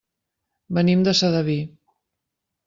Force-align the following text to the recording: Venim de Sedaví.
Venim 0.77 1.03
de 1.09 1.13
Sedaví. 1.19 1.59